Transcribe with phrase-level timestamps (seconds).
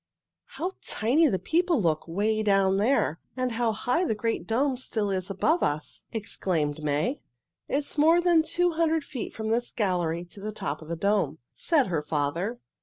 [0.57, 3.19] "How tiny the people look 'way down there!
[3.37, 7.21] And how high the great dome still is above us!" exclaimed May.
[7.67, 10.95] "It is more than two hundred feet from this gallery to the top of the
[10.95, 12.59] dome," said her father.